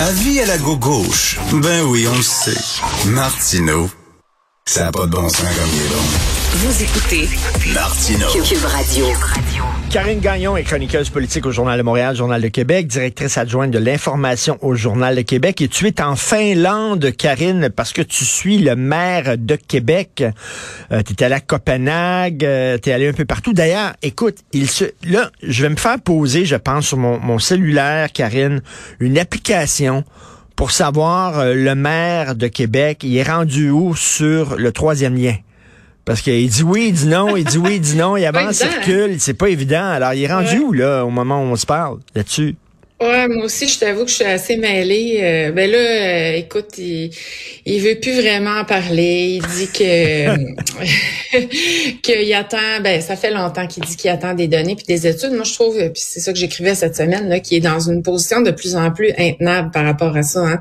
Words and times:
Avis 0.00 0.40
à 0.40 0.46
la 0.46 0.56
gauche. 0.56 1.38
Ben 1.52 1.82
oui, 1.82 2.08
on 2.08 2.16
le 2.16 2.22
sait. 2.22 2.56
Martineau, 3.04 3.90
ça 4.64 4.84
n'a 4.84 4.92
pas 4.92 5.04
de 5.04 5.10
bon 5.10 5.28
sens 5.28 5.40
comme 5.42 5.68
il 5.74 5.82
est 5.82 5.88
bon. 5.88 6.39
Vous 6.52 6.82
écoutez 6.82 7.28
Martineau. 7.72 8.26
Cube 8.26 8.64
Radio. 8.64 9.06
Karine 9.88 10.18
Gagnon 10.18 10.56
est 10.56 10.64
chroniqueuse 10.64 11.08
politique 11.08 11.46
au 11.46 11.52
Journal 11.52 11.78
de 11.78 11.84
Montréal, 11.84 12.16
Journal 12.16 12.42
de 12.42 12.48
Québec, 12.48 12.88
directrice 12.88 13.38
adjointe 13.38 13.70
de 13.70 13.78
l'information 13.78 14.58
au 14.60 14.74
Journal 14.74 15.14
de 15.14 15.20
Québec. 15.20 15.60
Et 15.60 15.68
tu 15.68 15.86
es 15.86 16.02
en 16.02 16.16
Finlande, 16.16 17.12
Karine, 17.16 17.70
parce 17.70 17.92
que 17.92 18.02
tu 18.02 18.24
suis 18.24 18.58
le 18.58 18.74
maire 18.74 19.38
de 19.38 19.54
Québec. 19.54 20.24
Euh, 20.90 21.02
tu 21.06 21.12
es 21.12 21.22
allé 21.22 21.36
à 21.36 21.40
Copenhague, 21.40 22.44
euh, 22.44 22.78
tu 22.82 22.90
es 22.90 22.92
allé 22.92 23.06
un 23.06 23.12
peu 23.12 23.24
partout. 23.24 23.52
D'ailleurs, 23.52 23.92
écoute, 24.02 24.38
il 24.52 24.68
se, 24.68 24.86
là, 25.04 25.30
je 25.44 25.62
vais 25.62 25.68
me 25.68 25.76
faire 25.76 26.00
poser, 26.00 26.46
je 26.46 26.56
pense, 26.56 26.88
sur 26.88 26.96
mon, 26.96 27.20
mon 27.20 27.38
cellulaire, 27.38 28.10
Karine, 28.10 28.60
une 28.98 29.18
application 29.18 30.02
pour 30.56 30.72
savoir 30.72 31.38
euh, 31.38 31.54
le 31.54 31.76
maire 31.76 32.34
de 32.34 32.48
Québec, 32.48 33.04
il 33.04 33.16
est 33.16 33.22
rendu 33.22 33.70
où 33.70 33.94
sur 33.94 34.56
le 34.56 34.72
troisième 34.72 35.14
lien? 35.14 35.36
Parce 36.10 36.22
qu'il 36.22 36.48
dit 36.50 36.64
oui, 36.64 36.86
il 36.88 36.92
dit 36.92 37.06
non, 37.06 37.36
il 37.36 37.44
dit 37.44 37.56
oui, 37.56 37.74
il 37.76 37.80
dit 37.80 37.94
non, 37.94 38.16
il 38.16 38.26
avance, 38.26 38.56
circule, 38.56 39.20
c'est 39.20 39.32
pas 39.34 39.46
évident. 39.48 39.90
Alors, 39.90 40.12
il 40.12 40.24
est 40.24 40.26
rendu 40.32 40.58
Ouais. 40.58 40.64
où, 40.64 40.72
là, 40.72 41.04
au 41.04 41.10
moment 41.10 41.40
où 41.40 41.44
on 41.46 41.54
se 41.54 41.64
parle, 41.66 41.98
là-dessus? 42.16 42.56
Ouais, 43.00 43.28
moi 43.28 43.46
aussi, 43.46 43.66
je 43.66 43.78
t'avoue 43.78 44.04
que 44.04 44.10
je 44.10 44.16
suis 44.16 44.24
assez 44.24 44.58
mêlée. 44.58 45.20
Euh, 45.22 45.52
ben 45.52 45.70
là, 45.70 45.78
euh, 45.78 46.32
écoute, 46.36 46.76
il, 46.76 47.10
il 47.64 47.80
veut 47.80 47.94
plus 47.98 48.12
vraiment 48.20 48.58
en 48.60 48.64
parler. 48.66 49.40
Il 49.40 49.46
dit 49.56 49.68
que 49.72 50.36
qu'il 52.02 52.34
attend. 52.34 52.80
Ben, 52.84 53.00
ça 53.00 53.16
fait 53.16 53.30
longtemps 53.30 53.66
qu'il 53.66 53.84
dit 53.84 53.96
qu'il 53.96 54.10
attend 54.10 54.34
des 54.34 54.48
données 54.48 54.76
puis 54.76 54.84
des 54.86 55.06
études. 55.06 55.32
Moi, 55.32 55.44
je 55.44 55.54
trouve, 55.54 55.78
euh, 55.78 55.88
puis 55.88 56.02
c'est 56.04 56.20
ça 56.20 56.30
que 56.34 56.38
j'écrivais 56.38 56.74
cette 56.74 56.94
semaine, 56.94 57.26
là, 57.30 57.40
qu'il 57.40 57.56
est 57.56 57.60
dans 57.60 57.80
une 57.80 58.02
position 58.02 58.42
de 58.42 58.50
plus 58.50 58.76
en 58.76 58.90
plus 58.90 59.12
intenable 59.16 59.70
par 59.70 59.86
rapport 59.86 60.14
à 60.14 60.22
ça. 60.22 60.40
hein. 60.40 60.60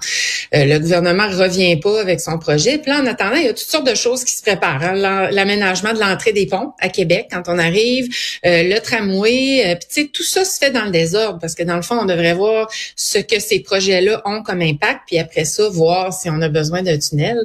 Euh, 0.55 0.63
le 0.63 0.79
gouvernement 0.79 1.27
revient 1.27 1.75
pas 1.75 1.99
avec 1.99 2.21
son 2.21 2.39
projet. 2.39 2.77
Puis 2.77 2.89
là, 2.89 3.01
en 3.01 3.05
attendant, 3.05 3.35
il 3.35 3.45
y 3.47 3.49
a 3.49 3.53
toutes 3.53 3.67
sortes 3.69 3.89
de 3.89 3.95
choses 3.95 4.23
qui 4.23 4.33
se 4.33 4.43
préparent. 4.43 4.81
hein. 4.81 5.29
L'aménagement 5.31 5.91
de 5.91 5.99
l'entrée 5.99 6.31
des 6.31 6.45
ponts 6.45 6.71
à 6.79 6.87
Québec 6.87 7.27
quand 7.29 7.43
on 7.47 7.59
arrive, 7.59 8.07
euh, 8.45 8.63
le 8.63 8.79
tramway, 8.79 9.63
euh, 9.65 9.75
puis 9.75 9.87
tu 9.93 10.01
sais, 10.03 10.09
tout 10.13 10.23
ça 10.23 10.45
se 10.45 10.57
fait 10.57 10.71
dans 10.71 10.85
le 10.85 10.91
désordre 10.91 11.37
parce 11.41 11.53
que 11.53 11.63
dans 11.63 11.75
le 11.75 11.81
fond, 11.81 11.97
on 11.99 12.05
devrait 12.05 12.28
voir 12.33 12.69
ce 12.95 13.19
que 13.19 13.39
ces 13.39 13.59
projets-là 13.59 14.21
ont 14.25 14.41
comme 14.43 14.61
impact, 14.61 15.01
puis 15.07 15.19
après 15.19 15.45
ça, 15.45 15.67
voir 15.69 16.13
si 16.13 16.29
on 16.29 16.41
a 16.41 16.49
besoin 16.49 16.81
d'un 16.81 16.97
tunnel. 16.97 17.37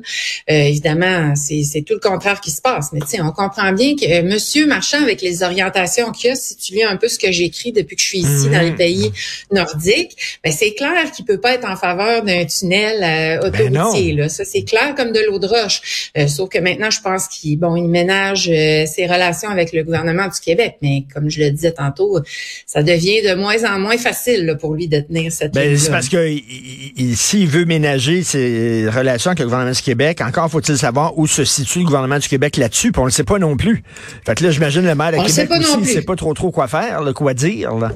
Euh, 0.51 0.55
évidemment, 0.55 1.35
c'est 1.37 1.83
tout 1.87 1.95
le 1.95 2.01
contraire 2.01 2.41
qui 2.41 2.51
se 2.51 2.61
passe. 2.61 2.91
Mais 2.93 3.01
on 3.21 3.33
comprend 3.33 3.73
bien 3.73 3.95
que 3.97 4.05
euh, 4.05 4.23
Monsieur 4.23 4.67
Marchand, 4.67 5.03
avec 5.03 5.23
les 5.23 5.43
orientations 5.43 6.11
qu'il 6.13 6.31
a, 6.31 6.35
si 6.35 6.57
tu 6.57 6.75
lis 6.75 6.85
un 6.85 6.97
peu 6.97 7.09
ce 7.09 7.19
que 7.19 7.31
j'écris 7.33 7.73
depuis 7.73 7.97
que 7.97 8.03
je 8.03 8.07
suis 8.07 8.19
ici 8.19 8.49
dans 8.51 8.61
les 8.61 8.73
pays 8.73 9.13
nordiques, 9.51 10.17
ben 10.43 10.53
c'est 10.53 10.75
clair 10.75 11.11
qu'il 11.15 11.25
peut 11.25 11.41
pas 11.41 11.55
être 11.55 11.69
en 11.69 11.77
faveur 11.77 12.23
d'un 12.23 12.45
tunnel 12.45 13.03
euh, 13.03 13.51
Ben 13.51 13.77
autoroutier. 13.77 14.13
là. 14.13 14.29
Ça, 14.29 14.45
c'est 14.45 14.63
clair 14.63 14.95
comme 14.97 15.13
de 15.13 15.21
l'eau 15.27 15.39
de 15.39 15.47
roche. 15.47 16.11
Euh, 16.17 16.27
sauf 16.27 16.49
que 16.49 16.59
maintenant, 16.59 16.91
je 16.91 17.01
pense 17.01 17.29
qu'il 17.29 17.59
bon, 17.59 17.77
il 17.77 17.89
ménage 17.89 18.49
euh, 18.49 18.87
ses 18.87 19.07
relations 19.07 19.49
avec 19.49 19.73
le 19.73 19.83
gouvernement 19.83 20.27
du 20.27 20.41
Québec. 20.41 20.77
Mais 20.83 21.05
comme 21.13 21.31
je 21.31 21.41
le 21.41 21.51
disais 21.51 21.73
tantôt, 21.73 22.21
ça 22.67 22.83
devient 22.83 23.23
de 23.23 23.35
moins 23.35 23.65
en 23.65 23.79
moins 23.79 23.99
facile 23.99 24.47
là, 24.47 24.55
pour 24.55 24.74
lui 24.75 24.89
de 24.89 25.01
tenir 25.01 25.33
cette 25.33 25.55
Ben, 25.55 25.77
c'est 25.79 25.91
parce 25.91 26.09
que 26.09 26.29
il- 26.29 26.93
il- 26.97 27.17
s'il 27.17 27.49
veut 27.49 27.65
ménager 27.65 28.23
ses 28.23 28.89
relations 28.91 29.31
avec 29.31 29.39
le 29.41 29.47
gouvernement 29.47 29.73
du 29.73 29.81
Québec, 29.83 30.21
encore 30.21 30.51
faut-il 30.51 30.77
savoir 30.77 31.17
où 31.19 31.27
se 31.27 31.45
situe 31.45 31.81
le 31.81 31.85
gouvernement 31.87 32.19
du 32.19 32.29
Québec 32.29 32.57
là-dessus, 32.57 32.93
puis 32.93 33.01
on 33.01 33.05
le 33.07 33.11
sait 33.11 33.25
pas 33.25 33.39
non 33.39 33.57
plus. 33.57 33.83
Fait 34.27 34.35
que 34.35 34.45
là, 34.45 34.51
j'imagine 34.51 34.83
le 34.85 34.95
maire 34.95 35.13
de 35.13 35.17
On 35.17 35.21
Québec 35.21 35.33
sait 35.35 35.47
pas 35.47 35.59
non 35.59 35.65
aussi, 35.65 35.79
il 35.81 35.87
sait 35.87 36.03
pas 36.03 36.17
trop 36.17 36.35
trop 36.35 36.51
quoi 36.51 36.69
faire, 36.69 37.01
là, 37.03 37.13
quoi 37.13 37.35
dire, 37.35 37.75
là. 37.75 37.93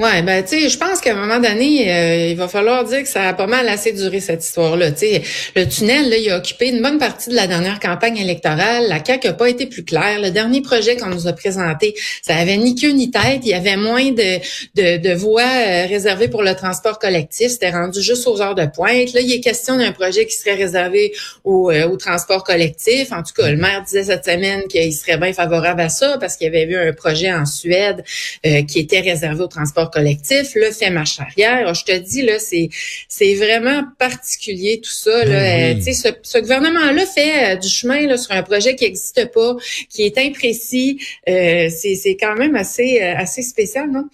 Ouais, 0.00 0.22
ben 0.22 0.42
tu 0.42 0.58
sais, 0.58 0.68
je 0.70 0.78
pense 0.78 0.98
qu'à 1.02 1.12
un 1.12 1.14
moment 1.14 1.40
donné, 1.40 1.92
euh, 1.92 2.28
il 2.28 2.34
va 2.34 2.48
falloir 2.48 2.84
dire 2.84 3.02
que 3.02 3.08
ça 3.08 3.28
a 3.28 3.34
pas 3.34 3.46
mal 3.46 3.68
assez 3.68 3.92
duré 3.92 4.20
cette 4.20 4.42
histoire-là. 4.42 4.92
Tu 4.92 5.00
sais, 5.00 5.22
le 5.54 5.66
tunnel, 5.68 6.08
là, 6.08 6.16
il 6.16 6.30
a 6.30 6.38
occupé 6.38 6.70
une 6.70 6.80
bonne 6.80 6.96
partie 6.96 7.28
de 7.28 7.34
la 7.34 7.46
dernière 7.46 7.78
campagne 7.80 8.16
électorale. 8.16 8.86
La 8.88 9.04
CAQ 9.04 9.28
a 9.28 9.32
pas 9.34 9.50
été 9.50 9.66
plus 9.66 9.84
claire. 9.84 10.18
Le 10.18 10.30
dernier 10.30 10.62
projet 10.62 10.96
qu'on 10.96 11.10
nous 11.10 11.26
a 11.28 11.34
présenté, 11.34 11.94
ça 12.22 12.34
avait 12.36 12.56
ni 12.56 12.74
queue 12.76 12.92
ni 12.92 13.10
tête. 13.10 13.40
Il 13.42 13.48
y 13.48 13.52
avait 13.52 13.76
moins 13.76 14.10
de 14.10 14.38
de, 14.74 14.96
de 14.96 15.14
voies 15.14 15.42
euh, 15.42 15.86
réservées 15.86 16.28
pour 16.28 16.42
le 16.42 16.54
transport 16.54 16.98
collectif. 16.98 17.48
C'était 17.50 17.68
rendu 17.68 18.00
juste 18.00 18.26
aux 18.26 18.40
heures 18.40 18.54
de 18.54 18.64
pointe. 18.64 19.12
Là, 19.12 19.20
il 19.20 19.30
est 19.30 19.40
question 19.40 19.76
d'un 19.76 19.92
projet 19.92 20.24
qui 20.24 20.34
serait 20.34 20.54
réservé 20.54 21.12
au, 21.44 21.70
euh, 21.70 21.86
au 21.86 21.98
transport 21.98 22.42
collectif. 22.42 23.12
En 23.12 23.22
tout 23.22 23.34
cas, 23.36 23.50
le 23.50 23.58
maire 23.58 23.82
disait 23.82 24.04
cette 24.04 24.24
semaine 24.24 24.62
qu'il 24.70 24.94
serait 24.94 25.18
bien 25.18 25.34
favorable 25.34 25.82
à 25.82 25.90
ça 25.90 26.16
parce 26.18 26.38
qu'il 26.38 26.46
avait 26.46 26.64
vu 26.64 26.76
un 26.76 26.94
projet 26.94 27.30
en 27.30 27.44
Suède 27.44 28.02
euh, 28.46 28.62
qui 28.62 28.78
était 28.78 29.00
réservé 29.00 29.42
au 29.42 29.48
transport 29.48 29.89
collectif, 29.90 30.54
là, 30.54 30.72
fait 30.72 30.90
marche 30.90 31.20
arrière. 31.20 31.54
Alors, 31.56 31.74
je 31.74 31.84
te 31.84 31.96
dis, 31.96 32.22
là, 32.22 32.38
c'est, 32.38 32.68
c'est 33.08 33.34
vraiment 33.34 33.82
particulier 33.98 34.80
tout 34.80 34.90
ça. 34.90 35.24
Là. 35.24 35.24
Ben 35.24 35.74
oui. 35.76 35.80
Euh, 35.80 35.84
tu 35.84 35.92
sais, 35.92 35.92
ce, 35.92 36.08
ce 36.22 36.38
gouvernement-là 36.38 37.06
fait 37.06 37.54
euh, 37.54 37.56
du 37.56 37.68
chemin 37.68 38.06
là, 38.06 38.16
sur 38.16 38.32
un 38.32 38.42
projet 38.42 38.76
qui 38.76 38.84
n'existe 38.84 39.32
pas, 39.32 39.56
qui 39.88 40.04
est 40.04 40.18
imprécis. 40.18 41.00
Euh, 41.28 41.68
c'est, 41.70 41.94
c'est 41.94 42.16
quand 42.16 42.36
même 42.36 42.56
assez, 42.56 43.02
euh, 43.02 43.14
assez 43.16 43.42
spécial, 43.42 43.90
non? 43.90 44.04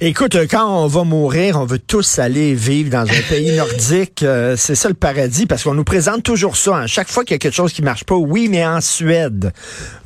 Écoute, 0.00 0.34
euh, 0.36 0.46
quand 0.48 0.64
on 0.84 0.86
va 0.86 1.02
mourir, 1.04 1.58
on 1.60 1.64
veut 1.64 1.78
tous 1.78 2.18
aller 2.18 2.54
vivre 2.54 2.90
dans 2.90 3.02
un 3.02 3.22
pays 3.28 3.52
nordique. 3.56 4.22
euh, 4.22 4.54
c'est 4.56 4.74
ça 4.74 4.88
le 4.88 4.94
paradis, 4.94 5.46
parce 5.46 5.64
qu'on 5.64 5.74
nous 5.74 5.84
présente 5.84 6.22
toujours 6.22 6.56
ça. 6.56 6.76
hein. 6.76 6.86
Chaque 6.86 7.08
fois 7.08 7.24
qu'il 7.24 7.32
y 7.32 7.36
a 7.36 7.38
quelque 7.38 7.54
chose 7.54 7.72
qui 7.72 7.82
marche 7.82 8.04
pas, 8.04 8.14
oui, 8.14 8.48
mais 8.50 8.64
en 8.64 8.80
Suède. 8.80 9.52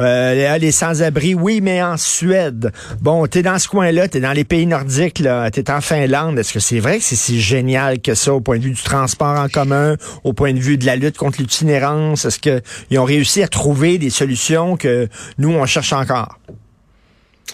Euh, 0.01 0.35
les- 0.55 0.59
les 0.59 0.73
sans-abri, 0.73 1.35
oui, 1.35 1.61
mais 1.61 1.83
en 1.83 1.97
Suède. 1.97 2.73
Bon, 3.01 3.27
t'es 3.27 3.43
dans 3.43 3.59
ce 3.59 3.69
coin-là, 3.69 4.09
t'es 4.09 4.21
dans 4.21 4.33
les 4.33 4.45
pays 4.45 4.67
nordiques, 4.67 5.19
là, 5.19 5.51
t'es 5.51 5.71
en 5.71 5.81
Finlande. 5.81 6.39
Est-ce 6.39 6.53
que 6.53 6.61
c'est 6.61 6.81
vrai 6.81 6.99
que 6.99 7.05
c'est 7.05 7.17
si 7.17 7.41
génial 7.41 8.01
que 8.01 8.15
ça 8.15 8.33
au 8.33 8.41
point 8.41 8.59
de 8.59 8.65
vue 8.65 8.71
du 8.73 8.83
transport 8.83 9.39
en 9.39 9.49
commun, 9.49 9.97
au 10.25 10.33
point 10.33 10.53
de 10.55 10.59
vue 10.61 10.79
de 10.79 10.87
la 10.87 10.97
lutte 10.97 11.17
contre 11.19 11.41
l'itinérance? 11.41 12.25
Est-ce 12.25 12.39
qu'ils 12.39 12.99
ont 12.99 13.05
réussi 13.05 13.43
à 13.43 13.49
trouver 13.49 13.99
des 13.99 14.11
solutions 14.11 14.77
que 14.77 15.09
nous, 15.39 15.51
on 15.51 15.67
cherche 15.67 15.93
encore? 15.93 16.39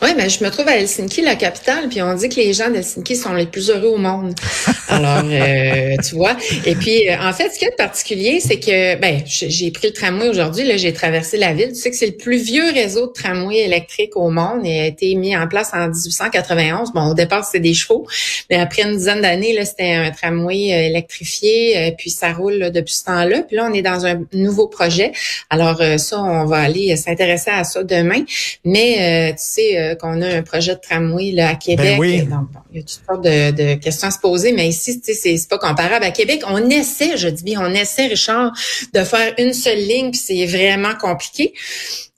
Oui, 0.02 0.10
mais 0.16 0.28
je 0.28 0.44
me 0.44 0.50
trouve 0.50 0.68
à 0.68 0.76
Helsinki, 0.76 1.22
la 1.22 1.36
capitale, 1.36 1.88
puis 1.88 2.02
on 2.02 2.12
dit 2.14 2.28
que 2.28 2.36
les 2.36 2.52
gens 2.52 2.68
d'Helsinki 2.68 3.16
sont 3.16 3.32
les 3.32 3.46
plus 3.46 3.70
heureux 3.70 3.88
au 3.88 3.96
monde. 3.96 4.34
Alors, 4.88 5.24
euh, 5.24 5.96
tu 6.06 6.14
vois. 6.16 6.36
Et 6.66 6.74
puis, 6.74 7.08
euh, 7.08 7.16
en 7.18 7.32
fait, 7.32 7.50
ce 7.50 7.58
qui 7.58 7.64
est 7.64 7.76
particulier, 7.76 8.40
c'est 8.40 8.60
que, 8.60 8.96
ben, 8.96 9.22
j'ai 9.26 9.70
pris 9.70 9.88
le 9.88 9.92
tramway 9.94 10.28
aujourd'hui. 10.28 10.64
Là, 10.64 10.76
j'ai 10.76 10.92
traversé 10.92 11.38
la 11.38 11.54
ville. 11.54 11.68
Tu 11.68 11.76
sais 11.76 11.90
que 11.90 11.96
c'est 11.96 12.06
le 12.06 12.16
plus 12.16 12.36
vieux 12.36 12.70
réseau 12.72 13.06
de 13.06 13.12
tramway 13.12 13.60
électrique 13.60 14.16
au 14.16 14.28
monde 14.28 14.64
et 14.64 14.80
a 14.80 14.86
été 14.86 15.14
mis 15.14 15.36
en 15.36 15.48
place 15.48 15.70
en 15.72 15.88
1891. 15.88 16.92
Bon, 16.92 17.10
au 17.10 17.14
départ, 17.14 17.44
c'était 17.44 17.60
des 17.60 17.74
chevaux, 17.74 18.06
mais 18.50 18.56
après 18.56 18.82
une 18.82 18.96
dizaine 18.96 19.22
d'années, 19.22 19.54
là, 19.54 19.64
c'était 19.64 19.92
un 19.92 20.10
tramway 20.10 20.72
euh, 20.72 20.88
électrifié. 20.88 21.78
euh, 21.78 21.90
puis 21.96 22.10
ça 22.10 22.32
roule 22.32 22.54
là, 22.54 22.70
depuis 22.70 22.94
ce 22.94 23.04
temps-là. 23.04 23.42
Puis 23.42 23.56
là, 23.56 23.68
on 23.70 23.74
est 23.74 23.82
dans 23.82 24.04
un 24.04 24.20
nouveau 24.34 24.68
projet. 24.68 25.12
Alors, 25.48 25.82
ça, 25.98 26.20
on 26.22 26.44
va 26.44 26.58
aller 26.58 26.94
s'intéresser 26.96 27.50
à 27.50 27.64
ça 27.64 27.82
demain. 27.82 28.24
Mais 28.64 29.30
euh, 29.30 29.32
tu 29.32 29.38
sais 29.38 29.85
euh, 29.92 29.94
qu'on 29.94 30.20
a 30.22 30.28
un 30.28 30.42
projet 30.42 30.74
de 30.74 30.80
tramway 30.80 31.32
là, 31.32 31.50
à 31.50 31.54
Québec. 31.54 31.98
Ben 31.98 31.98
oui. 31.98 32.22
Donc, 32.22 32.50
bon, 32.52 32.60
il 32.72 32.76
y 32.76 32.80
a 32.80 32.82
toutes 32.82 33.00
sortes 33.06 33.24
de, 33.24 33.50
de 33.50 33.74
questions 33.74 34.08
à 34.08 34.10
se 34.10 34.18
poser, 34.18 34.52
mais 34.52 34.68
ici, 34.68 35.00
tu 35.00 35.12
sais, 35.12 35.14
c'est 35.14 35.36
c'est 35.36 35.48
pas 35.48 35.58
comparable 35.58 36.04
à 36.04 36.10
Québec. 36.10 36.42
On 36.46 36.68
essaie, 36.70 37.16
je 37.16 37.28
dis 37.28 37.44
bien, 37.44 37.60
on 37.64 37.74
essaie, 37.74 38.06
Richard, 38.06 38.52
de 38.92 39.04
faire 39.04 39.34
une 39.38 39.52
seule 39.52 39.78
ligne, 39.78 40.10
puis 40.10 40.20
c'est 40.20 40.46
vraiment 40.46 40.94
compliqué. 40.94 41.52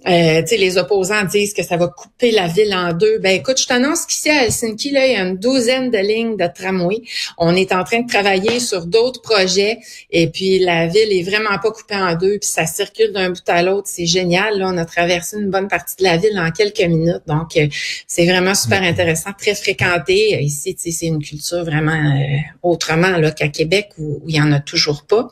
Euh, 0.07 0.43
tu 0.43 0.47
sais, 0.47 0.57
les 0.59 0.79
opposants 0.79 1.25
disent 1.25 1.53
que 1.53 1.65
ça 1.65 1.77
va 1.77 1.89
couper 1.89 2.31
la 2.31 2.47
ville 2.47 2.73
en 2.73 2.93
deux. 2.93 3.19
Ben 3.19 3.33
écoute, 3.33 3.61
je 3.61 3.67
t'annonce 3.67 4.07
qu'ici 4.07 4.31
à 4.31 4.45
Helsinki, 4.45 4.93
là, 4.93 5.05
il 5.05 5.13
y 5.13 5.17
a 5.17 5.23
une 5.23 5.37
douzaine 5.37 5.91
de 5.91 5.99
lignes 5.99 6.37
de 6.37 6.47
tramway. 6.47 6.99
On 7.37 7.57
est 7.57 7.73
en 7.73 7.83
train 7.83 8.03
de 8.03 8.07
travailler 8.09 8.61
sur 8.61 8.87
d'autres 8.87 9.21
projets 9.21 9.79
et 10.13 10.29
puis 10.29 10.61
la 10.61 10.87
ville 10.87 11.13
est 11.13 11.25
vraiment 11.25 11.59
pas 11.61 11.73
coupée 11.73 11.97
en 11.97 12.15
deux, 12.15 12.39
puis 12.39 12.49
ça 12.49 12.65
circule 12.65 13.13
d'un 13.13 13.31
bout 13.31 13.43
à 13.49 13.61
l'autre. 13.65 13.89
C'est 13.91 14.07
génial. 14.07 14.61
Là, 14.61 14.71
on 14.73 14.77
a 14.77 14.85
traversé 14.85 15.37
une 15.37 15.51
bonne 15.51 15.67
partie 15.67 15.97
de 15.97 16.05
la 16.05 16.17
ville 16.17 16.39
en 16.39 16.53
quelques 16.53 16.79
minutes. 16.89 17.23
Donc, 17.27 17.57
euh, 17.57 17.67
c'est 18.07 18.25
vraiment 18.25 18.55
super 18.55 18.85
intéressant, 18.85 19.31
très 19.37 19.57
fréquenté. 19.57 20.37
Euh, 20.37 20.41
Ici, 20.41 20.77
tu 20.77 20.83
sais, 20.83 20.91
c'est 20.93 21.07
une 21.07 21.23
culture 21.23 21.65
vraiment 21.65 21.91
euh, 21.91 22.39
autrement 22.63 23.17
là 23.17 23.33
qu'à 23.33 23.49
Québec 23.49 23.91
où, 23.99 24.21
où 24.23 24.29
il 24.29 24.37
y 24.37 24.41
en 24.41 24.53
a 24.53 24.61
toujours 24.61 25.03
pas. 25.07 25.29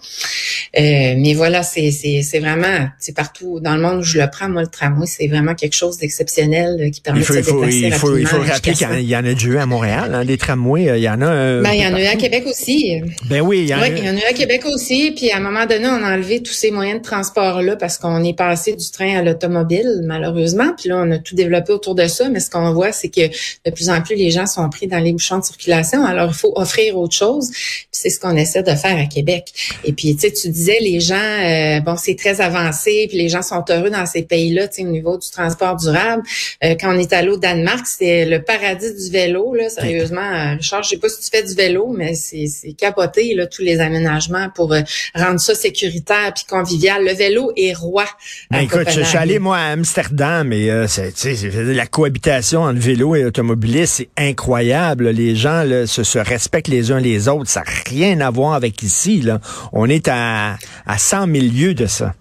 Euh, 0.77 1.15
mais 1.17 1.35
voilà, 1.35 1.63
c'est 1.63 1.93
c'est 1.93 2.23
c'est 2.23 2.41
vraiment, 2.41 2.89
c'est 2.99 3.15
partout 3.15 3.61
dans 3.61 3.77
le 3.77 3.81
monde 3.81 3.99
où 4.01 4.03
je 4.03 4.19
le 4.19 4.29
prends, 4.29 4.56
moi 4.57 4.63
le 4.63 4.69
tramway, 4.69 5.07
c'est 5.07 5.27
vraiment 5.29 5.55
quelque 5.55 5.75
chose 5.75 5.99
d'exceptionnel 5.99 6.79
euh, 6.81 6.91
qui 6.91 7.01
permet 7.03 7.21
Il 7.21 7.25
faut, 7.25 7.35
de 7.35 7.43
se 7.43 7.51
déplacer 7.51 7.77
il 7.77 7.93
faut, 7.93 8.17
il 8.17 8.27
faut 8.27 8.39
rappeler 8.39 8.73
qu'il 8.73 8.83
y 9.03 9.17
en 9.17 9.25
a- 9.25 9.31
eu 9.47 9.57
à 9.59 9.67
Montréal, 9.67 10.15
hein, 10.15 10.25
des 10.25 10.39
tramways, 10.39 10.89
euh, 10.89 10.97
il 10.97 11.03
y 11.03 11.09
en 11.09 11.21
a. 11.21 11.27
euh, 11.27 11.63
Ben, 11.63 11.73
il 11.73 11.83
y 11.83 11.87
en 11.87 11.95
a 11.95 12.01
eu 12.03 12.07
à. 12.07 12.17
Québec 12.17 12.45
aussi. 12.47 13.01
Ben 13.29 13.43
oui, 13.43 13.61
il 13.61 13.69
y 13.69 13.75
en 13.75 13.79
Oui, 13.81 13.85
a. 13.85 13.89
il 13.99 14.05
y 14.05 14.09
en 14.09 14.17
a 14.17 14.21
eu 14.21 14.25
à 14.31 14.33
Québec 14.33 14.63
aussi. 14.67 15.13
Puis 15.15 15.31
à 15.31 15.37
un 15.37 15.41
moment 15.41 15.67
donné, 15.67 15.87
on 15.87 16.03
a 16.03 16.15
enlevé 16.15 16.43
tous 16.43 16.53
ces 16.55 16.71
moyens 16.71 17.01
de 17.01 17.05
transport-là 17.05 17.77
parce 17.77 17.99
qu'on 17.99 18.25
est 18.25 18.33
passé 18.37 18.75
du 18.75 18.91
train 18.91 19.19
à 19.19 19.23
l'automobile, 19.23 20.01
malheureusement. 20.05 20.73
Puis 20.79 20.89
là, 20.89 21.03
on 21.05 21.11
a 21.11 21.19
tout 21.19 21.35
développé 21.35 21.73
autour 21.73 21.95
de 21.95 22.07
ça. 22.07 22.29
Mais 22.31 22.41
ce 22.41 22.49
qu'on 22.51 22.73
voit, 22.73 22.93
c'est 22.93 23.09
que 23.09 23.29
de 23.29 23.71
plus 23.71 23.91
en 23.91 24.01
plus, 24.01 24.15
les 24.17 24.31
gens 24.31 24.47
sont 24.47 24.69
pris 24.71 24.87
dans 24.87 24.99
les 24.99 25.13
bouchons 25.13 25.39
de 25.39 25.45
circulation. 25.45 26.05
Alors, 26.05 26.31
il 26.31 26.37
faut 26.37 26.53
offrir 26.57 26.97
autre 26.97 27.15
chose. 27.15 27.51
Puis 27.51 27.87
c'est 27.93 28.11
ce 28.11 28.19
qu'on 28.19 28.35
essaie 28.37 28.63
de 28.63 28.75
faire 28.75 28.97
à 28.97 29.05
Québec. 29.07 29.53
Et 29.85 29.93
puis, 29.93 30.15
tu 30.17 30.23
sais, 30.23 30.33
tu 30.33 30.49
disais, 30.49 30.79
les 30.81 31.01
gens, 31.01 31.15
euh, 31.17 31.81
bon, 31.81 31.97
c'est 31.97 32.15
très 32.17 32.41
avancé, 32.41 33.07
puis 33.09 33.19
les 33.19 33.29
gens 33.29 33.43
sont 33.43 33.65
heureux 33.69 33.91
dans 33.91 34.07
ces 34.07 34.23
pays 34.23 34.46
pays-là, 34.47 34.69
au 34.79 34.83
niveau 34.83 35.19
du 35.19 35.31
transport 35.31 35.77
durable. 35.77 36.23
Euh, 36.65 36.75
quand 36.81 36.95
on 36.95 36.99
est 36.99 37.13
allé 37.13 37.29
au 37.29 37.37
Danemark, 37.37 37.87
c'était 37.87 38.25
le 38.25 38.43
paradis 38.43 38.95
du 38.95 39.11
vélo. 39.11 39.55
Là, 39.55 39.69
sérieusement, 39.69 40.21
euh, 40.21 40.57
Richard, 40.57 40.83
je 40.83 40.91
sais 40.91 40.97
pas 40.99 41.09
si 41.09 41.21
tu 41.21 41.37
fais 41.37 41.43
du 41.43 41.55
vélo, 41.55 41.95
mais 41.97 42.15
c'est 42.15 42.73
capoté 42.73 43.35
là, 43.35 43.47
tous 43.47 43.63
les 43.63 43.81
aménagements 43.81 44.49
pour 44.55 44.73
euh, 44.73 44.81
rendre 45.15 45.41
ça 45.41 45.55
sécuritaire 45.55 46.33
puis 46.35 46.45
convivial. 46.49 47.05
Le 47.05 47.13
vélo 47.13 47.53
est 47.57 47.75
roi. 47.75 48.05
Ben, 48.51 48.61
écoute, 48.61 48.89
je 48.91 49.03
suis 49.03 49.19
allé 49.19 49.39
moi 49.39 49.59
à 49.59 49.73
Amsterdam 49.73 50.53
et 50.53 50.71
euh, 50.71 50.87
c'est, 50.87 51.13
la 51.55 51.87
cohabitation 51.87 52.63
entre 52.63 52.81
vélo 52.81 53.15
et 53.15 53.25
automobiliste, 53.25 53.95
c'est 53.97 54.09
incroyable. 54.17 55.11
Les 55.11 55.35
gens 55.35 55.63
là, 55.63 55.87
se, 55.87 56.03
se 56.03 56.19
respectent 56.19 56.69
les 56.69 56.93
uns 56.93 57.01
les 57.01 57.29
autres. 57.29 57.51
Ça 57.51 57.61
n'a 57.61 57.73
rien 57.87 58.21
à 58.21 58.31
voir 58.31 58.55
avec 58.55 58.83
ici. 58.83 59.21
Là. 59.21 59.41
On 59.73 59.89
est 59.89 60.09
à, 60.09 60.57
à 60.87 60.99
100 60.99 61.27
000 61.33 61.47
lieues 61.53 61.75
de 61.75 61.87
ça. 61.87 62.15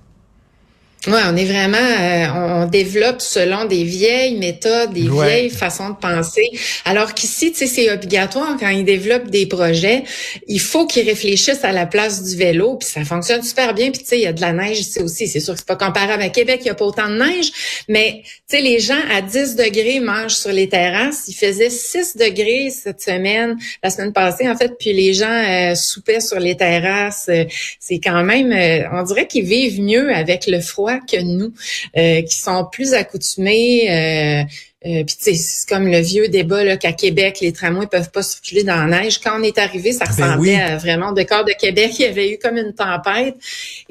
Ouais, 1.07 1.21
on 1.27 1.35
est 1.35 1.45
vraiment, 1.45 1.77
euh, 1.77 2.63
on, 2.63 2.65
développe 2.65 3.21
selon 3.21 3.65
des 3.65 3.83
vieilles 3.83 4.37
méthodes, 4.37 4.91
des 4.91 5.07
vieilles 5.07 5.51
façons 5.51 5.89
de 5.89 5.95
penser. 5.95 6.49
Alors 6.83 7.13
qu'ici, 7.13 7.51
tu 7.51 7.59
sais, 7.59 7.67
c'est 7.67 7.91
obligatoire 7.91 8.57
quand 8.59 8.69
ils 8.69 8.83
développent 8.83 9.29
des 9.29 9.45
projets, 9.45 10.03
il 10.47 10.59
faut 10.59 10.87
qu'ils 10.87 11.07
réfléchissent 11.07 11.63
à 11.63 11.71
la 11.73 11.85
place 11.85 12.23
du 12.23 12.35
vélo, 12.35 12.77
puis 12.77 12.89
ça 12.89 13.05
fonctionne 13.05 13.43
super 13.43 13.75
bien. 13.75 13.91
Puis 13.91 14.01
tu 14.01 14.07
sais, 14.07 14.17
il 14.17 14.23
y 14.23 14.27
a 14.27 14.33
de 14.33 14.41
la 14.41 14.51
neige 14.51 14.79
ici 14.79 14.99
aussi. 14.99 15.27
C'est 15.27 15.39
sûr 15.39 15.53
que 15.53 15.59
c'est 15.59 15.67
pas 15.67 15.75
comparable 15.75 16.23
à 16.23 16.29
Québec, 16.29 16.61
il 16.63 16.67
y 16.67 16.71
a 16.71 16.75
pas 16.75 16.85
autant 16.85 17.07
de 17.07 17.17
neige, 17.17 17.51
mais 17.87 18.23
tu 18.49 18.57
sais, 18.57 18.61
les 18.61 18.79
gens 18.79 19.01
à 19.11 19.21
10 19.21 19.55
degrés 19.55 19.99
mangent 19.99 20.35
sur 20.35 20.51
les 20.51 20.69
terrasses. 20.69 21.25
Il 21.27 21.35
faisait 21.35 21.69
6 21.69 22.17
degrés 22.17 22.71
cette 22.71 23.01
semaine, 23.01 23.57
la 23.83 23.91
semaine 23.91 24.11
passée 24.11 24.49
en 24.49 24.57
fait, 24.57 24.71
puis 24.79 24.91
les 24.91 25.13
gens 25.13 25.27
euh, 25.29 25.75
soupaient 25.75 26.19
sur 26.19 26.39
les 26.39 26.57
terrasses. 26.57 27.27
Euh, 27.29 27.43
c'est 27.79 27.99
quand 27.99 28.23
même, 28.23 28.51
on 28.91 29.03
dirait 29.03 29.27
qu'ils 29.27 29.45
vivent 29.45 29.81
mieux 29.81 30.11
avec 30.11 30.47
le 30.47 30.61
froid 30.61 30.94
que 30.99 31.21
nous, 31.21 31.53
euh, 31.97 32.21
qui 32.21 32.35
sont 32.35 32.65
plus 32.71 32.93
accoutumés. 32.93 33.89
Euh, 33.89 34.43
euh, 34.85 35.03
puis 35.03 35.35
c'est 35.35 35.67
comme 35.67 35.87
le 35.87 35.99
vieux 35.99 36.27
débat 36.27 36.63
là 36.63 36.77
qu'à 36.77 36.93
Québec 36.93 37.39
les 37.41 37.51
tramways 37.51 37.87
peuvent 37.87 38.11
pas 38.11 38.21
circuler 38.21 38.63
dans 38.63 38.85
la 38.85 39.01
neige. 39.01 39.19
Quand 39.19 39.39
on 39.39 39.41
est 39.41 39.57
arrivé, 39.57 39.91
ça 39.93 40.05
ben 40.05 40.11
ressemblait 40.11 40.61
à 40.61 40.77
vraiment 40.77 41.09
au 41.09 41.13
décor 41.13 41.43
de 41.43 41.53
Québec. 41.59 41.93
Il 41.97 42.03
y 42.03 42.05
avait 42.05 42.31
eu 42.31 42.37
comme 42.37 42.57
une 42.57 42.73
tempête 42.73 43.35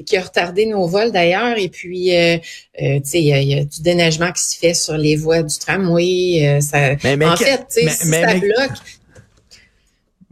qui 0.05 0.15
a 0.15 0.21
retardé 0.21 0.65
nos 0.65 0.87
vols 0.87 1.11
d'ailleurs. 1.11 1.57
Et 1.57 1.67
puis, 1.67 2.15
euh, 2.15 2.37
tu 2.79 3.01
sais, 3.03 3.21
il 3.21 3.27
y, 3.27 3.59
a 3.59 3.65
du 3.65 3.81
déneigement 3.81 4.31
qui 4.31 4.41
se 4.41 4.57
fait 4.57 4.73
sur 4.73 4.97
les 4.97 5.17
voies 5.17 5.43
du 5.43 5.57
tramway. 5.57 6.59
ça, 6.61 6.93
en 6.93 6.97
fait, 6.97 7.65
tu 7.69 7.87
sais, 7.87 7.89
si 7.89 8.07
ça 8.07 8.33
bloque. 8.35 8.77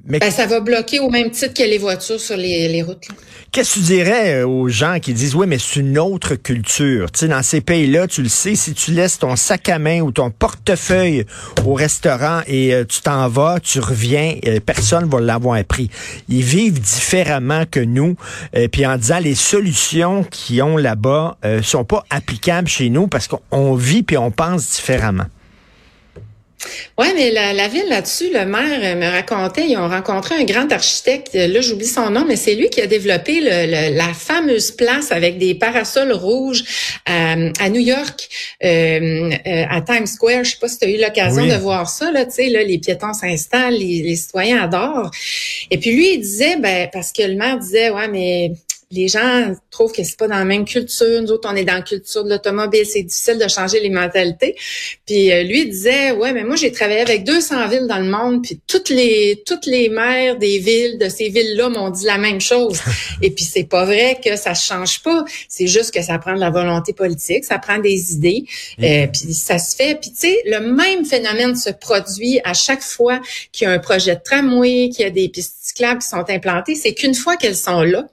Ben, 0.06 0.20
ça 0.32 0.48
va 0.48 0.60
bloquer 0.60 1.00
au 1.00 1.10
même 1.10 1.32
titre 1.32 1.54
que 1.54 1.64
les 1.64 1.78
voitures 1.78 2.20
sur 2.20 2.36
les, 2.36 2.68
les 2.68 2.82
routes. 2.82 3.08
Qu'est-ce 3.54 3.76
que 3.76 3.80
tu 3.80 3.86
dirais 3.86 4.42
euh, 4.42 4.48
aux 4.48 4.68
gens 4.68 5.00
qui 5.00 5.14
disent 5.14 5.34
oui, 5.36 5.48
mais 5.48 5.60
c'est 5.60 5.80
une 5.80 5.98
autre 5.98 6.36
culture? 6.36 7.10
Tu 7.12 7.20
sais, 7.20 7.28
dans 7.30 7.44
ces 7.44 7.62
pays-là, 7.62 8.08
tu 8.08 8.22
le 8.22 8.28
sais, 8.28 8.56
si 8.56 8.74
tu 8.74 8.92
laisses 8.92 9.20
ton 9.20 9.38
sac 9.38 9.70
à 9.70 9.80
main 9.80 10.02
ou 10.02 10.12
ton 10.12 10.30
portefeuille 10.30 11.26
au 11.64 11.74
restaurant 11.74 12.42
et 12.48 12.74
euh, 12.74 12.84
tu 12.84 13.00
t'en 13.02 13.30
vas, 13.30 13.60
tu 13.62 13.80
reviens, 13.80 14.36
euh, 14.46 14.60
personne 14.60 15.08
va 15.08 15.22
l'avoir 15.22 15.58
appris. 15.58 15.90
Ils 16.28 16.42
vivent 16.42 16.82
différemment 16.82 17.64
que 17.70 17.80
nous. 17.80 18.16
puis 18.72 18.86
en 18.86 18.98
disant 18.98 19.20
les 19.20 19.36
solutions 19.36 20.24
qu'ils 20.24 20.64
ont 20.64 20.76
là-bas 20.76 21.38
sont 21.62 21.86
pas 21.86 22.04
applicables 22.10 22.68
chez 22.68 22.90
nous 22.90 23.08
parce 23.08 23.28
qu'on 23.28 23.76
vit 23.76 24.04
puis 24.04 24.18
on 24.18 24.32
pense 24.32 24.72
différemment. 24.72 25.26
Oui, 26.98 27.08
mais 27.16 27.32
la, 27.32 27.68
ville 27.68 27.88
là-dessus, 27.90 28.30
le 28.32 28.46
maire 28.46 28.80
euh, 28.84 28.96
me 28.96 29.10
racontait, 29.10 29.68
ils 29.68 29.78
ont 29.78 29.88
rencontré 29.88 30.36
un 30.36 30.44
grand 30.44 30.72
architecte, 30.72 31.34
là 31.34 31.62
j'oublie 31.62 31.88
son 31.88 32.10
nom, 32.12 32.24
mais 32.28 32.36
c'est 32.36 32.56
lui 32.56 32.70
qui 32.70 32.82
a 32.82 32.88
développé 32.88 33.42
la 33.42 34.14
fameuse 34.14 34.72
place 34.72 35.12
avec 35.12 35.38
des 35.38 35.56
parasols 35.56 36.12
rouges 36.12 36.64
euh, 37.10 37.52
à, 37.60 37.70
New 37.70 37.82
York, 37.82 38.30
euh, 38.64 39.32
à 39.70 39.82
Times 39.82 40.06
Square. 40.06 40.44
Je 40.44 40.52
sais 40.52 40.58
pas 40.60 40.68
si 40.68 40.78
tu 40.78 40.86
as 40.86 40.90
eu 40.90 41.02
l'occasion 41.02 41.46
de 41.46 41.56
voir 41.56 41.90
ça, 41.90 42.12
là, 42.12 42.26
tu 42.26 42.34
sais, 42.34 42.50
là, 42.50 42.64
les 42.64 42.78
piétons 42.78 43.14
s'installent, 43.14 43.74
les, 43.74 44.02
les, 44.04 44.16
citoyens 44.16 44.64
adorent. 44.64 45.12
Et 45.72 45.78
puis 45.78 45.92
lui, 45.96 46.14
il 46.14 46.20
disait, 46.20 46.58
ben, 46.58 46.90
parce 46.92 47.12
que 47.12 47.24
le 47.24 47.36
maire 47.36 47.58
disait, 47.58 47.90
ouais, 47.90 48.08
mais 48.08 48.52
les 48.94 49.08
gens 49.08 49.54
trouvent 49.72 49.92
que 49.92 50.04
c'est 50.04 50.18
pas 50.18 50.28
dans 50.28 50.38
la 50.38 50.46
même 50.46 50.66
culture. 50.66 51.22
Nous 51.22 51.32
autres, 51.32 51.50
on 51.52 51.56
est 51.56 51.66
dans 51.66 51.74
la 51.74 51.82
culture 51.82 52.24
de 52.24 52.30
l'automobile. 52.30 52.86
C'est 52.86 53.02
difficile 53.02 53.40
de 53.40 53.48
changer 53.48 53.80
les 53.80 53.90
mentalités. 53.90 54.56
Puis 55.06 55.32
euh, 55.32 55.44
lui 55.44 55.66
disait, 55.66 56.12
ouais, 56.12 56.32
mais 56.32 56.44
moi 56.44 56.56
j'ai 56.56 56.72
travaillé 56.72 57.02
avec 57.02 57.24
200 57.24 57.68
villes 57.70 57.88
dans 57.88 57.98
le 57.98 58.10
monde, 58.10 58.44
puis 58.44 58.60
toutes 58.68 58.90
les 58.90 59.42
toutes 59.46 59.66
les 59.66 59.90
maires 59.90 60.38
des 60.38 60.60
villes 60.60 60.98
de 61.00 61.10
ces 61.10 61.30
villes-là 61.30 61.70
m'ont 61.70 61.90
dit 61.90 62.06
la 62.06 62.18
même 62.18 62.40
chose. 62.40 62.80
Et 63.22 63.32
puis 63.32 63.46
c'est 63.46 63.64
pas 63.64 63.86
vrai 63.86 64.20
que 64.24 64.36
ça 64.36 64.54
change 64.54 65.02
pas. 65.02 65.26
C'est 65.50 65.68
juste 65.68 65.94
que 65.94 66.02
ça 66.02 66.20
prend 66.20 66.36
de 66.36 66.40
la 66.40 66.52
volonté 66.52 66.94
politique, 66.94 67.46
ça 67.46 67.58
prend 67.58 67.80
des 67.80 68.14
idées, 68.14 68.46
euh, 68.82 69.08
puis 69.08 69.34
ça 69.34 69.58
se 69.58 69.76
fait. 69.76 69.96
Puis 70.00 70.12
tu 70.12 70.28
sais, 70.28 70.38
le 70.46 70.60
même 70.60 71.06
phénomène 71.06 71.56
se 71.56 71.72
produit 71.72 72.40
à 72.44 72.54
chaque 72.54 72.84
fois 72.84 73.20
qu'il 73.52 73.68
y 73.68 73.72
a 73.72 73.74
un 73.74 73.80
projet 73.80 74.16
de 74.16 74.22
tramway, 74.24 74.90
qu'il 74.90 75.02
y 75.02 75.08
a 75.08 75.10
des 75.10 75.30
pistes 75.30 75.56
cyclables 75.62 76.02
qui 76.02 76.10
sont 76.10 76.26
implantées. 76.30 76.76
C'est 76.76 76.94
qu'une 76.94 77.16
fois 77.16 77.38
qu'elles 77.38 77.56
sont 77.56 77.82
là, 77.82 78.08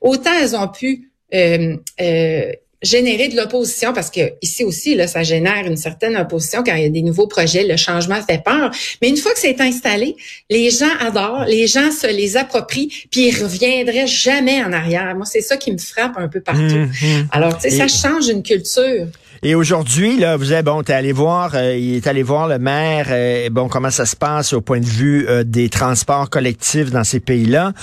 Autant 0.00 0.32
elles 0.40 0.56
ont 0.56 0.68
pu 0.68 1.10
euh, 1.34 1.76
euh, 2.00 2.52
générer 2.82 3.28
de 3.28 3.36
l'opposition 3.36 3.94
parce 3.94 4.10
que 4.10 4.20
ici 4.42 4.62
aussi 4.62 4.94
là 4.94 5.06
ça 5.06 5.22
génère 5.22 5.66
une 5.66 5.76
certaine 5.76 6.16
opposition 6.16 6.62
quand 6.62 6.74
il 6.74 6.82
y 6.82 6.86
a 6.86 6.90
des 6.90 7.00
nouveaux 7.00 7.26
projets 7.26 7.64
le 7.64 7.76
changement 7.76 8.20
fait 8.22 8.42
peur. 8.44 8.70
Mais 9.00 9.08
une 9.08 9.16
fois 9.16 9.32
que 9.32 9.38
c'est 9.38 9.58
installé 9.60 10.16
les 10.50 10.70
gens 10.70 10.94
adorent 11.00 11.46
les 11.46 11.66
gens 11.66 11.90
se 11.90 12.06
les 12.06 12.36
approprient 12.36 12.88
puis 13.10 13.28
ils 13.28 13.42
reviendraient 13.42 14.06
jamais 14.06 14.62
en 14.62 14.72
arrière. 14.72 15.14
Moi 15.16 15.24
c'est 15.24 15.40
ça 15.40 15.56
qui 15.56 15.72
me 15.72 15.78
frappe 15.78 16.16
un 16.16 16.28
peu 16.28 16.40
partout. 16.40 16.60
Mmh, 16.60 16.92
mmh. 17.02 17.28
alors 17.32 17.56
tu 17.56 17.70
sais 17.70 17.70
ça 17.70 17.88
change 17.88 18.28
une 18.28 18.42
culture 18.42 19.06
et 19.46 19.54
aujourd'hui, 19.54 20.18
là, 20.18 20.38
vous 20.38 20.54
êtes 20.54 20.64
bon, 20.64 20.82
t'es 20.82 20.94
allé 20.94 21.12
voir, 21.12 21.50
euh, 21.54 21.76
il 21.76 21.96
est 21.96 22.06
allé 22.06 22.22
voir 22.22 22.48
le 22.48 22.58
maire, 22.58 23.08
euh, 23.10 23.50
bon, 23.50 23.68
comment 23.68 23.90
ça 23.90 24.06
se 24.06 24.16
passe 24.16 24.54
au 24.54 24.62
point 24.62 24.80
de 24.80 24.86
vue 24.86 25.26
euh, 25.28 25.44
des 25.44 25.68
transports 25.68 26.30
collectifs 26.30 26.90
dans 26.90 27.04
ces 27.04 27.20
pays-là. 27.20 27.74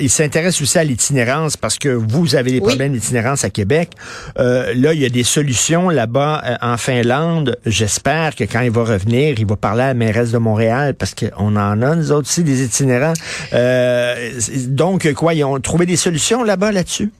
il 0.00 0.08
s'intéresse 0.08 0.62
aussi 0.62 0.78
à 0.78 0.84
l'itinérance 0.84 1.58
parce 1.58 1.78
que 1.78 1.90
vous 1.90 2.34
avez 2.34 2.50
des 2.50 2.62
problèmes 2.62 2.94
d'itinérance 2.94 3.44
à 3.44 3.50
Québec. 3.50 3.90
là, 4.36 4.94
il 4.94 4.98
y 4.98 5.04
a 5.04 5.10
des 5.10 5.22
solutions 5.22 5.90
là-bas 5.90 6.58
en 6.62 6.78
Finlande. 6.78 7.58
J'espère 7.66 8.34
que 8.34 8.44
quand 8.44 8.60
il 8.60 8.70
va 8.70 8.84
revenir, 8.84 9.38
il 9.38 9.46
va 9.46 9.56
parler 9.56 9.82
à 9.82 9.88
la 9.88 9.94
mairesse 9.94 10.32
de 10.32 10.38
Montréal 10.38 10.94
parce 10.94 11.14
qu'on 11.14 11.56
en 11.56 11.82
a, 11.82 11.94
nous 11.94 12.10
autres 12.10 12.28
aussi, 12.28 12.42
des 12.42 12.64
itinérants. 12.64 13.12
donc, 14.68 15.12
quoi, 15.12 15.34
ils 15.34 15.44
ont 15.44 15.60
trouvé 15.60 15.84
des 15.84 15.96
solutions 15.96 16.42
là-bas 16.42 16.72
là-dessus? 16.72 17.10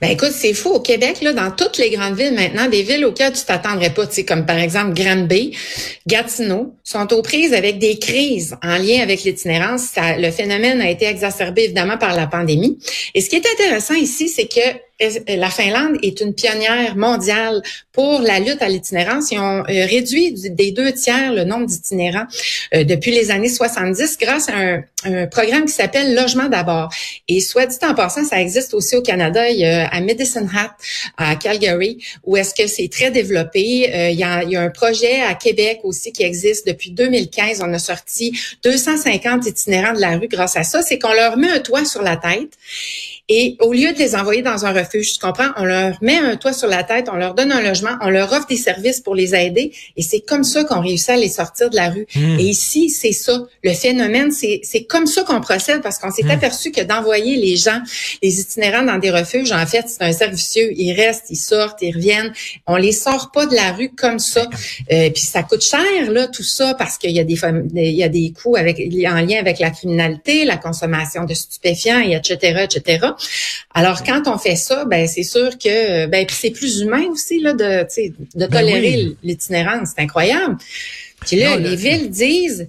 Ben 0.00 0.10
écoute, 0.10 0.32
c'est 0.32 0.54
fou. 0.54 0.70
Au 0.70 0.80
Québec, 0.80 1.20
là, 1.22 1.32
dans 1.32 1.50
toutes 1.50 1.76
les 1.76 1.90
grandes 1.90 2.16
villes 2.16 2.34
maintenant, 2.34 2.68
des 2.68 2.82
villes 2.82 3.04
auxquelles 3.04 3.32
tu 3.32 3.44
t'attendrais 3.44 3.90
pas, 3.90 4.06
comme 4.26 4.46
par 4.46 4.58
exemple 4.58 4.94
Granby, 4.94 5.56
Gatineau, 6.06 6.76
sont 6.84 7.12
aux 7.12 7.22
prises 7.22 7.52
avec 7.52 7.78
des 7.78 7.98
crises 7.98 8.56
en 8.62 8.78
lien 8.78 9.02
avec 9.02 9.24
l'itinérance. 9.24 9.90
Le 9.96 10.30
phénomène 10.30 10.80
a 10.80 10.88
été 10.88 11.06
exacerbé 11.06 11.64
évidemment 11.64 11.98
par 11.98 12.14
la 12.14 12.28
pandémie. 12.28 12.78
Et 13.14 13.20
ce 13.20 13.28
qui 13.28 13.36
est 13.36 13.46
intéressant 13.54 13.94
ici, 13.94 14.28
c'est 14.28 14.46
que 14.46 14.78
la 15.00 15.50
Finlande 15.50 15.96
est 16.02 16.20
une 16.20 16.34
pionnière 16.34 16.96
mondiale 16.96 17.62
pour 17.92 18.20
la 18.20 18.40
lutte 18.40 18.62
à 18.62 18.68
l'itinérance. 18.68 19.30
Ils 19.30 19.38
ont 19.38 19.60
euh, 19.60 19.86
réduit 19.86 20.32
des 20.32 20.72
deux 20.72 20.92
tiers 20.92 21.32
le 21.32 21.44
nombre 21.44 21.66
d'itinérants 21.66 22.26
euh, 22.74 22.82
depuis 22.82 23.12
les 23.12 23.30
années 23.30 23.48
70 23.48 24.18
grâce 24.18 24.48
à 24.48 24.54
un, 24.56 25.26
programme 25.30 25.66
qui 25.66 25.72
s'appelle 25.72 26.16
Logement 26.16 26.48
d'abord. 26.48 26.92
Et 27.28 27.40
soit 27.40 27.66
dit 27.66 27.76
en 27.82 27.94
passant, 27.94 28.24
ça 28.24 28.40
existe 28.40 28.74
aussi 28.74 28.96
au 28.96 29.02
Canada. 29.02 29.48
Il 29.48 29.58
y 29.58 29.64
a 29.64 29.86
à 29.86 30.00
Medicine 30.00 30.50
Hat, 30.52 30.74
à 31.16 31.36
Calgary, 31.36 32.04
où 32.24 32.36
est-ce 32.36 32.52
que 32.52 32.66
c'est 32.66 32.88
très 32.88 33.12
développé. 33.12 33.94
Euh, 33.94 34.10
il, 34.10 34.18
y 34.18 34.24
a, 34.24 34.42
il 34.42 34.50
y 34.50 34.56
a 34.56 34.62
un 34.62 34.70
projet 34.70 35.20
à 35.20 35.34
Québec 35.34 35.80
aussi 35.84 36.12
qui 36.12 36.24
existe 36.24 36.66
depuis 36.66 36.90
2015. 36.90 37.60
On 37.62 37.72
a 37.72 37.78
sorti 37.78 38.36
250 38.64 39.46
itinérants 39.46 39.92
de 39.92 40.00
la 40.00 40.16
rue 40.16 40.28
grâce 40.28 40.56
à 40.56 40.64
ça. 40.64 40.82
C'est 40.82 40.98
qu'on 40.98 41.12
leur 41.12 41.36
met 41.36 41.50
un 41.50 41.60
toit 41.60 41.84
sur 41.84 42.02
la 42.02 42.16
tête 42.16 42.50
et 43.28 43.56
au 43.60 43.72
lieu 43.74 43.92
de 43.92 43.98
les 43.98 44.14
envoyer 44.14 44.40
dans 44.40 44.64
un 44.64 44.72
refuge, 44.72 45.12
tu 45.12 45.18
comprends, 45.18 45.48
on 45.56 45.64
leur 45.64 45.98
met 46.00 46.16
un 46.16 46.36
toit 46.36 46.54
sur 46.54 46.68
la 46.68 46.82
tête, 46.82 47.08
on 47.12 47.16
leur 47.16 47.34
donne 47.34 47.52
un 47.52 47.60
logement, 47.60 47.90
on 48.00 48.08
leur 48.08 48.32
offre 48.32 48.46
des 48.46 48.56
services 48.56 49.00
pour 49.00 49.14
les 49.14 49.34
aider. 49.34 49.72
Et 49.96 50.02
c'est 50.02 50.20
comme 50.20 50.44
ça 50.44 50.64
qu'on 50.64 50.80
réussit 50.80 51.10
à 51.10 51.16
les 51.16 51.28
sortir 51.28 51.68
de 51.68 51.76
la 51.76 51.90
rue. 51.90 52.06
Hmm. 52.14 52.38
Et 52.38 52.44
ici, 52.44 52.88
c'est 52.88 53.12
ça. 53.12 53.44
Le 53.62 53.72
phénomène, 53.74 54.32
c'est, 54.32 54.60
c'est 54.62 54.84
comme 54.84 55.06
ça 55.06 55.24
qu'on 55.24 55.42
procède 55.42 55.82
parce 55.82 55.98
qu'on 55.98 56.10
s'est 56.10 56.24
hmm. 56.24 56.30
aperçu 56.30 56.70
que 56.70 56.80
d'envoyer 56.80 57.36
les 57.36 57.56
gens, 57.56 57.80
les 58.22 58.40
itinérants 58.40 58.82
dans 58.82 58.98
des 58.98 59.10
refuges, 59.10 59.52
en 59.52 59.66
fait, 59.66 59.84
c'est 59.88 60.02
un 60.02 60.12
servicieux. 60.12 60.70
Ils 60.74 60.94
restent, 60.94 61.26
ils 61.28 61.36
sortent, 61.36 61.82
ils 61.82 61.94
reviennent. 61.94 62.32
On 62.66 62.76
les 62.76 62.92
sort 62.92 63.30
pas 63.30 63.44
de 63.44 63.54
la 63.54 63.72
rue 63.72 63.90
comme 63.90 64.20
ça. 64.20 64.48
Euh, 64.90 65.10
puis 65.10 65.22
ça 65.22 65.42
coûte 65.42 65.62
cher, 65.62 66.10
là, 66.10 66.28
tout 66.28 66.42
ça, 66.42 66.72
parce 66.72 66.96
qu'il 66.96 67.10
y 67.10 67.20
a 67.20 67.24
des, 67.24 67.38
il 67.74 67.94
y 67.94 68.02
a 68.02 68.08
des 68.08 68.32
coûts 68.32 68.56
avec, 68.56 68.78
en 68.78 69.20
lien 69.20 69.38
avec 69.38 69.58
la 69.58 69.68
criminalité, 69.68 70.46
la 70.46 70.56
consommation 70.56 71.24
de 71.24 71.34
stupéfiants, 71.34 72.00
et 72.00 72.14
etc., 72.14 72.64
etc. 72.64 73.08
Alors 73.74 74.02
quand 74.02 74.22
on 74.26 74.38
fait 74.38 74.56
ça, 74.56 74.84
ben 74.84 75.06
c'est 75.06 75.22
sûr 75.22 75.58
que 75.58 76.06
ben 76.06 76.26
c'est 76.28 76.50
plus 76.50 76.80
humain 76.80 77.04
aussi 77.10 77.40
là 77.40 77.52
de 77.52 77.86
de 78.34 78.46
ben 78.46 78.48
tolérer 78.48 79.16
l'itinérance, 79.22 79.90
c'est 79.94 80.02
incroyable. 80.02 80.56
Puis 81.20 81.36
là, 81.36 81.56
les 81.56 81.76
villes 81.76 82.10
disent 82.10 82.68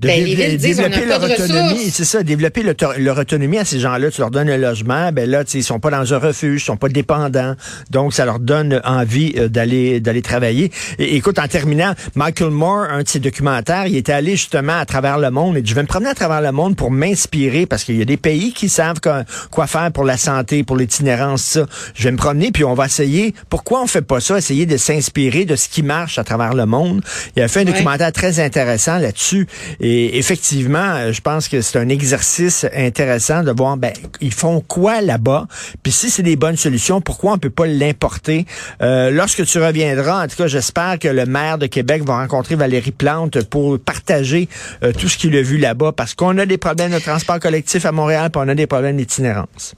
de 0.00 0.08
Ben, 0.08 0.24
les 0.24 0.34
villes 0.34 0.56
disent, 0.56 0.78
on 0.80 0.82
n'a 0.82 0.88
développer 0.88 1.08
pas 1.08 1.18
leur 1.18 1.28
de 1.38 1.42
autonomie, 1.44 1.90
c'est 1.90 2.04
ça, 2.04 2.22
développer 2.22 2.62
le- 2.62 2.74
leur 2.98 3.18
autonomie 3.18 3.58
à 3.58 3.64
ces 3.64 3.78
gens-là. 3.80 4.10
Tu 4.10 4.20
leur 4.20 4.30
donnes 4.30 4.50
un 4.50 4.56
logement, 4.56 5.12
ben 5.12 5.28
là, 5.28 5.44
ils 5.54 5.62
sont 5.64 5.78
pas 5.80 5.90
dans 5.90 6.14
un 6.14 6.18
refuge, 6.18 6.62
ils 6.62 6.64
sont 6.64 6.76
pas 6.76 6.88
dépendants, 6.88 7.54
donc 7.90 8.12
ça 8.14 8.24
leur 8.24 8.38
donne 8.38 8.80
envie 8.84 9.34
euh, 9.36 9.48
d'aller 9.48 10.00
d'aller 10.00 10.22
travailler. 10.22 10.70
Et 10.98 11.16
écoute, 11.16 11.38
en 11.38 11.46
terminant, 11.48 11.94
Michael 12.14 12.50
Moore, 12.50 12.86
un 12.90 13.02
de 13.02 13.08
ses 13.08 13.20
documentaires, 13.20 13.86
il 13.86 13.96
était 13.96 14.12
allé 14.12 14.32
justement 14.32 14.78
à 14.78 14.86
travers 14.86 15.18
le 15.18 15.30
monde. 15.30 15.56
Et 15.56 15.62
dit, 15.62 15.70
je 15.70 15.74
vais 15.74 15.82
me 15.82 15.86
promener 15.86 16.10
à 16.10 16.14
travers 16.14 16.40
le 16.40 16.52
monde 16.52 16.76
pour 16.76 16.90
m'inspirer 16.90 17.66
parce 17.66 17.84
qu'il 17.84 17.96
y 17.96 18.02
a 18.02 18.04
des 18.04 18.16
pays 18.16 18.52
qui 18.52 18.68
savent 18.68 19.00
quoi, 19.00 19.24
quoi 19.50 19.66
faire 19.66 19.90
pour 19.92 20.04
la 20.04 20.16
santé, 20.16 20.64
pour 20.64 20.76
l'itinérance, 20.76 21.42
ça. 21.42 21.66
Je 21.94 22.04
vais 22.04 22.12
me 22.12 22.16
promener 22.16 22.50
puis 22.52 22.64
on 22.64 22.74
va 22.74 22.86
essayer. 22.86 23.34
Pourquoi 23.48 23.82
on 23.82 23.86
fait 23.86 24.02
pas 24.02 24.20
ça? 24.20 24.38
Essayer 24.38 24.66
de 24.66 24.76
s'inspirer 24.76 25.44
de 25.44 25.56
ce 25.56 25.68
qui 25.68 25.82
marche 25.82 26.18
à 26.18 26.24
travers 26.24 26.54
le 26.54 26.66
monde. 26.66 27.02
Il 27.36 27.42
a 27.42 27.48
fait 27.48 27.60
un 27.60 27.64
Ouais. 27.64 27.72
documentaire 27.72 28.12
très 28.12 28.40
intéressant 28.40 28.98
là-dessus. 28.98 29.46
Et 29.80 29.89
effectivement, 29.90 30.78
euh, 30.78 31.12
je 31.12 31.20
pense 31.20 31.48
que 31.48 31.60
c'est 31.60 31.78
un 31.78 31.88
exercice 31.88 32.66
intéressant 32.74 33.42
de 33.42 33.50
voir, 33.50 33.76
ben, 33.76 33.92
ils 34.20 34.32
font 34.32 34.60
quoi 34.60 35.00
là-bas? 35.00 35.46
Puis 35.82 35.92
si 35.92 36.10
c'est 36.10 36.22
des 36.22 36.36
bonnes 36.36 36.56
solutions, 36.56 37.00
pourquoi 37.00 37.32
on 37.32 37.38
peut 37.38 37.50
pas 37.50 37.66
l'importer? 37.66 38.46
Euh, 38.82 39.10
lorsque 39.10 39.44
tu 39.44 39.58
reviendras, 39.58 40.24
en 40.24 40.28
tout 40.28 40.36
cas, 40.36 40.46
j'espère 40.46 40.98
que 40.98 41.08
le 41.08 41.26
maire 41.26 41.58
de 41.58 41.66
Québec 41.66 42.02
va 42.04 42.18
rencontrer 42.18 42.56
Valérie 42.56 42.90
Plante 42.90 43.42
pour 43.44 43.78
partager 43.78 44.48
euh, 44.82 44.92
tout 44.92 45.08
ce 45.08 45.16
qu'il 45.16 45.36
a 45.36 45.42
vu 45.42 45.56
là-bas, 45.56 45.92
parce 45.92 46.14
qu'on 46.14 46.36
a 46.38 46.46
des 46.46 46.58
problèmes 46.58 46.92
de 46.92 46.98
transport 46.98 47.40
collectif 47.40 47.86
à 47.86 47.92
Montréal, 47.92 48.30
puis 48.30 48.42
on 48.44 48.48
a 48.48 48.54
des 48.54 48.66
problèmes 48.66 48.96
d'itinérance. 48.96 49.74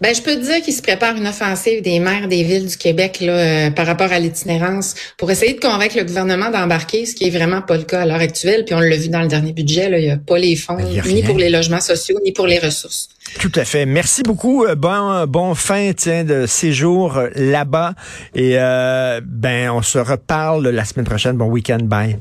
Ben, 0.00 0.14
je 0.14 0.22
peux 0.22 0.34
te 0.34 0.40
dire 0.44 0.62
qu'il 0.62 0.72
se 0.72 0.82
prépare 0.82 1.16
une 1.16 1.26
offensive 1.26 1.82
des 1.82 2.00
maires 2.00 2.26
des 2.28 2.42
villes 2.42 2.66
du 2.66 2.76
Québec 2.76 3.18
là, 3.20 3.32
euh, 3.32 3.70
par 3.70 3.86
rapport 3.86 4.10
à 4.12 4.18
l'itinérance 4.18 4.94
pour 5.18 5.30
essayer 5.30 5.54
de 5.54 5.60
convaincre 5.60 5.96
le 5.96 6.04
gouvernement 6.04 6.50
d'embarquer, 6.50 7.04
ce 7.06 7.14
qui 7.14 7.26
est 7.26 7.30
vraiment 7.30 7.62
pas 7.62 7.76
le 7.76 7.84
cas 7.84 8.02
à 8.02 8.06
l'heure 8.06 8.20
actuelle. 8.20 8.64
Puis 8.64 8.74
on 8.74 8.80
l'a 8.80 8.96
vu 8.96 9.08
dans 9.08 9.22
le 9.22 9.28
dernier 9.28 9.52
budget, 9.52 9.90
là, 9.90 9.98
il 9.98 10.04
n'y 10.04 10.10
a 10.10 10.16
pas 10.16 10.38
les 10.38 10.56
fonds, 10.56 10.78
ni 11.06 11.22
pour 11.22 11.36
les 11.36 11.50
logements 11.50 11.80
sociaux, 11.80 12.18
ni 12.24 12.32
pour 12.32 12.46
les 12.46 12.58
ressources. 12.58 13.08
Tout 13.38 13.52
à 13.54 13.64
fait. 13.64 13.86
Merci 13.86 14.22
beaucoup. 14.22 14.64
Euh, 14.64 14.74
Bon, 14.74 15.26
bon 15.26 15.54
fin 15.54 15.92
tiens, 15.94 16.24
de 16.24 16.46
séjour 16.46 17.18
euh, 17.18 17.28
là-bas. 17.36 17.94
Et 18.34 18.52
euh, 18.54 19.20
ben, 19.24 19.70
on 19.70 19.82
se 19.82 19.98
reparle 19.98 20.68
la 20.68 20.84
semaine 20.84 21.04
prochaine. 21.04 21.36
Bon 21.36 21.46
week-end. 21.46 21.80
Bye. 21.82 22.18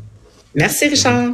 Merci, 0.56 0.90
Richard. 0.90 1.32